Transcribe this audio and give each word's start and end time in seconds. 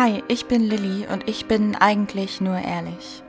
Hi, 0.00 0.22
ich 0.28 0.46
bin 0.46 0.62
Lilly 0.62 1.08
und 1.12 1.28
ich 1.28 1.46
bin 1.46 1.74
eigentlich 1.74 2.40
nur 2.40 2.56
ehrlich. 2.56 3.20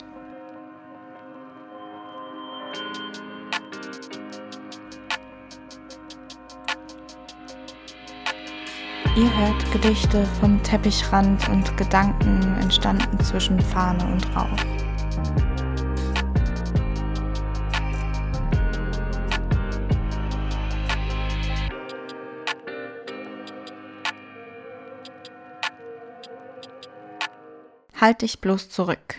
Ihr 9.16 9.36
hört 9.36 9.72
Gedichte 9.72 10.28
vom 10.40 10.62
Teppichrand 10.62 11.50
und 11.50 11.76
Gedanken 11.76 12.56
entstanden 12.62 13.20
zwischen 13.20 13.60
Fahne 13.60 14.06
und 14.06 14.36
Rauch. 14.36 15.49
Halt 28.00 28.22
dich 28.22 28.40
bloß 28.40 28.70
zurück. 28.70 29.16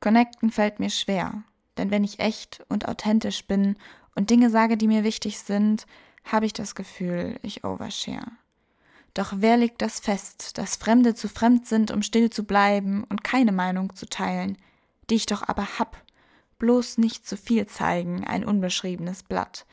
Connecten 0.00 0.50
fällt 0.50 0.78
mir 0.78 0.90
schwer, 0.90 1.42
denn 1.78 1.90
wenn 1.90 2.04
ich 2.04 2.20
echt 2.20 2.62
und 2.68 2.86
authentisch 2.86 3.46
bin 3.46 3.76
und 4.14 4.28
Dinge 4.28 4.50
sage, 4.50 4.76
die 4.76 4.88
mir 4.88 5.04
wichtig 5.04 5.38
sind, 5.38 5.86
habe 6.24 6.44
ich 6.44 6.52
das 6.52 6.74
Gefühl, 6.74 7.38
ich 7.40 7.64
overshare. 7.64 8.30
Doch 9.14 9.32
wer 9.36 9.56
legt 9.56 9.80
das 9.80 10.00
fest, 10.00 10.58
dass 10.58 10.76
Fremde 10.76 11.14
zu 11.14 11.28
fremd 11.28 11.66
sind, 11.66 11.90
um 11.90 12.02
still 12.02 12.28
zu 12.28 12.44
bleiben 12.44 13.04
und 13.04 13.24
keine 13.24 13.52
Meinung 13.52 13.94
zu 13.94 14.06
teilen, 14.06 14.58
die 15.08 15.14
ich 15.14 15.26
doch 15.26 15.48
aber 15.48 15.78
hab, 15.78 15.96
bloß 16.58 16.98
nicht 16.98 17.26
zu 17.26 17.38
viel 17.38 17.66
zeigen, 17.66 18.24
ein 18.24 18.44
unbeschriebenes 18.44 19.22
Blatt. 19.22 19.64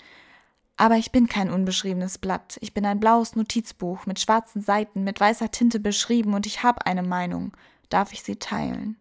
Aber 0.77 0.95
ich 0.95 1.11
bin 1.11 1.27
kein 1.27 1.51
unbeschriebenes 1.51 2.17
Blatt, 2.17 2.57
ich 2.61 2.73
bin 2.73 2.85
ein 2.85 3.01
blaues 3.01 3.35
Notizbuch 3.35 4.05
mit 4.05 4.21
schwarzen 4.21 4.61
Seiten, 4.61 5.03
mit 5.03 5.19
weißer 5.19 5.51
Tinte 5.51 5.81
beschrieben 5.81 6.33
und 6.33 6.45
ich 6.45 6.63
hab 6.63 6.85
eine 6.85 7.03
Meinung, 7.03 7.51
darf 7.89 8.13
ich 8.13 8.23
sie 8.23 8.37
teilen. 8.37 8.97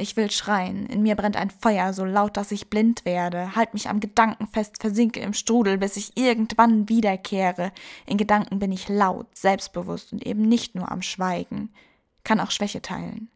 Ich 0.00 0.16
will 0.16 0.30
schreien, 0.30 0.86
in 0.86 1.02
mir 1.02 1.16
brennt 1.16 1.36
ein 1.36 1.50
Feuer 1.50 1.92
so 1.92 2.04
laut, 2.04 2.36
dass 2.36 2.52
ich 2.52 2.70
blind 2.70 3.04
werde, 3.04 3.56
halt 3.56 3.74
mich 3.74 3.88
am 3.88 3.98
Gedanken 3.98 4.46
fest, 4.46 4.76
versinke 4.80 5.18
im 5.18 5.32
Strudel, 5.32 5.76
bis 5.76 5.96
ich 5.96 6.16
irgendwann 6.16 6.88
wiederkehre. 6.88 7.72
In 8.06 8.16
Gedanken 8.16 8.60
bin 8.60 8.70
ich 8.70 8.88
laut, 8.88 9.26
selbstbewusst 9.36 10.12
und 10.12 10.24
eben 10.24 10.42
nicht 10.42 10.76
nur 10.76 10.92
am 10.92 11.02
Schweigen, 11.02 11.70
kann 12.22 12.38
auch 12.38 12.52
Schwäche 12.52 12.80
teilen. 12.80 13.28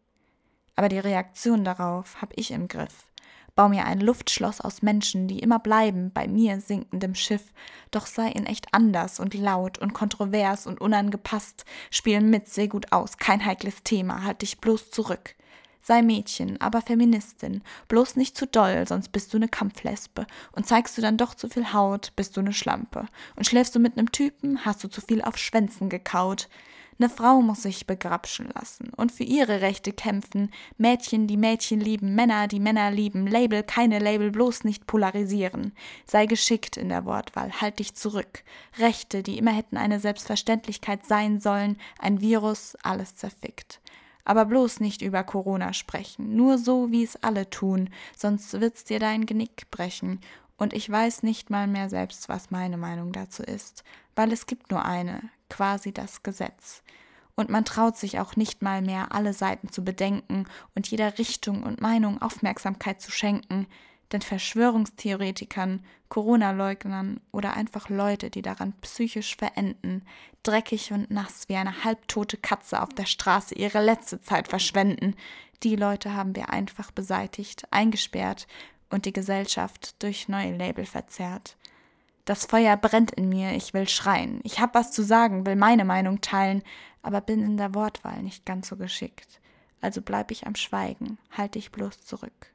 Aber 0.76 0.88
die 0.88 1.00
Reaktion 1.00 1.64
darauf 1.64 2.22
hab 2.22 2.32
ich 2.38 2.52
im 2.52 2.68
Griff. 2.68 3.11
Bau 3.54 3.68
mir 3.68 3.84
ein 3.84 4.00
Luftschloss 4.00 4.62
aus 4.62 4.80
Menschen, 4.80 5.28
die 5.28 5.40
immer 5.40 5.58
bleiben 5.58 6.10
bei 6.12 6.26
mir 6.26 6.60
sinkendem 6.60 7.14
Schiff, 7.14 7.52
doch 7.90 8.06
sei 8.06 8.28
in 8.28 8.46
echt 8.46 8.68
anders 8.72 9.20
und 9.20 9.34
laut 9.34 9.78
und 9.78 9.92
kontrovers 9.92 10.66
und 10.66 10.80
unangepasst, 10.80 11.66
spiel 11.90 12.22
mit, 12.22 12.48
seh 12.48 12.68
gut 12.68 12.92
aus, 12.92 13.18
kein 13.18 13.44
heikles 13.44 13.82
Thema, 13.82 14.24
halt 14.24 14.40
dich 14.40 14.58
bloß 14.58 14.90
zurück. 14.90 15.36
Sei 15.84 16.00
Mädchen, 16.00 16.60
aber 16.60 16.80
Feministin. 16.80 17.62
Bloß 17.88 18.14
nicht 18.14 18.36
zu 18.36 18.46
doll, 18.46 18.86
sonst 18.86 19.10
bist 19.10 19.34
du 19.34 19.38
ne 19.38 19.48
Kampflesbe. 19.48 20.26
Und 20.52 20.66
zeigst 20.66 20.96
du 20.96 21.02
dann 21.02 21.16
doch 21.16 21.34
zu 21.34 21.48
viel 21.48 21.72
Haut, 21.72 22.12
bist 22.14 22.36
du 22.36 22.42
ne 22.42 22.52
Schlampe. 22.52 23.06
Und 23.34 23.46
schläfst 23.46 23.74
du 23.74 23.80
mit 23.80 23.96
nem 23.96 24.12
Typen, 24.12 24.64
hast 24.64 24.84
du 24.84 24.88
zu 24.88 25.00
viel 25.00 25.22
auf 25.22 25.36
Schwänzen 25.36 25.88
gekaut. 25.88 26.48
Ne 26.98 27.08
Frau 27.08 27.42
muss 27.42 27.62
sich 27.62 27.88
begrapschen 27.88 28.48
lassen 28.54 28.92
und 28.96 29.10
für 29.10 29.24
ihre 29.24 29.60
Rechte 29.60 29.92
kämpfen. 29.92 30.52
Mädchen, 30.78 31.26
die 31.26 31.36
Mädchen 31.36 31.80
lieben, 31.80 32.14
Männer, 32.14 32.46
die 32.46 32.60
Männer 32.60 32.92
lieben. 32.92 33.26
Label, 33.26 33.64
keine 33.64 33.98
Label, 33.98 34.30
bloß 34.30 34.62
nicht 34.62 34.86
polarisieren. 34.86 35.72
Sei 36.06 36.26
geschickt 36.26 36.76
in 36.76 36.90
der 36.90 37.04
Wortwahl, 37.04 37.60
halt 37.60 37.80
dich 37.80 37.96
zurück. 37.96 38.44
Rechte, 38.78 39.24
die 39.24 39.36
immer 39.36 39.50
hätten 39.50 39.76
eine 39.76 39.98
Selbstverständlichkeit 39.98 41.04
sein 41.04 41.40
sollen, 41.40 41.76
ein 41.98 42.20
Virus, 42.20 42.76
alles 42.84 43.16
zerfickt. 43.16 43.81
Aber 44.24 44.44
bloß 44.44 44.80
nicht 44.80 45.02
über 45.02 45.24
Corona 45.24 45.72
sprechen, 45.72 46.36
nur 46.36 46.58
so, 46.58 46.92
wie 46.92 47.02
es 47.02 47.22
alle 47.22 47.50
tun, 47.50 47.90
sonst 48.16 48.60
wird's 48.60 48.84
dir 48.84 49.00
dein 49.00 49.26
Genick 49.26 49.70
brechen. 49.70 50.20
Und 50.56 50.72
ich 50.72 50.88
weiß 50.88 51.24
nicht 51.24 51.50
mal 51.50 51.66
mehr 51.66 51.88
selbst, 51.88 52.28
was 52.28 52.50
meine 52.50 52.76
Meinung 52.76 53.12
dazu 53.12 53.42
ist, 53.42 53.82
weil 54.14 54.32
es 54.32 54.46
gibt 54.46 54.70
nur 54.70 54.84
eine, 54.84 55.22
quasi 55.48 55.92
das 55.92 56.22
Gesetz. 56.22 56.82
Und 57.34 57.48
man 57.48 57.64
traut 57.64 57.96
sich 57.96 58.20
auch 58.20 58.36
nicht 58.36 58.62
mal 58.62 58.82
mehr, 58.82 59.12
alle 59.12 59.32
Seiten 59.32 59.70
zu 59.70 59.82
bedenken 59.82 60.44
und 60.74 60.86
jeder 60.88 61.18
Richtung 61.18 61.62
und 61.62 61.80
Meinung 61.80 62.20
Aufmerksamkeit 62.20 63.00
zu 63.00 63.10
schenken, 63.10 63.66
denn 64.12 64.22
Verschwörungstheoretikern, 64.22 65.84
Corona-Leugnern 66.08 67.20
oder 67.30 67.54
einfach 67.54 67.88
Leute, 67.88 68.30
die 68.30 68.42
daran 68.42 68.74
psychisch 68.82 69.36
verenden, 69.36 70.02
dreckig 70.42 70.92
und 70.92 71.10
nass 71.10 71.48
wie 71.48 71.56
eine 71.56 71.84
halbtote 71.84 72.36
Katze 72.36 72.82
auf 72.82 72.90
der 72.90 73.06
Straße 73.06 73.54
ihre 73.54 73.82
letzte 73.82 74.20
Zeit 74.20 74.48
verschwenden, 74.48 75.14
die 75.62 75.76
Leute 75.76 76.14
haben 76.14 76.34
wir 76.34 76.50
einfach 76.50 76.90
beseitigt, 76.90 77.66
eingesperrt 77.70 78.46
und 78.90 79.06
die 79.06 79.12
Gesellschaft 79.12 80.02
durch 80.02 80.28
neue 80.28 80.56
Label 80.56 80.84
verzerrt. 80.84 81.56
Das 82.24 82.44
Feuer 82.44 82.76
brennt 82.76 83.12
in 83.12 83.28
mir, 83.28 83.52
ich 83.52 83.74
will 83.74 83.88
schreien. 83.88 84.40
Ich 84.44 84.60
hab 84.60 84.74
was 84.74 84.92
zu 84.92 85.02
sagen, 85.02 85.46
will 85.46 85.56
meine 85.56 85.84
Meinung 85.84 86.20
teilen, 86.20 86.62
aber 87.02 87.20
bin 87.20 87.42
in 87.42 87.56
der 87.56 87.74
Wortwahl 87.74 88.22
nicht 88.22 88.44
ganz 88.44 88.68
so 88.68 88.76
geschickt. 88.76 89.40
Also 89.80 90.02
bleib 90.02 90.30
ich 90.30 90.46
am 90.46 90.54
Schweigen, 90.54 91.18
halt 91.30 91.56
dich 91.56 91.72
bloß 91.72 92.02
zurück. 92.02 92.52